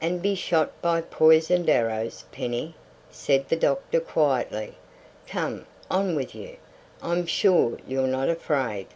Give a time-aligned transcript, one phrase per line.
[0.00, 2.74] "And be shot by poisoned arrows, Penny?"
[3.12, 4.74] said the doctor quietly.
[5.28, 6.56] "Come: on with you!
[7.00, 8.88] I'm sure you're not afraid?"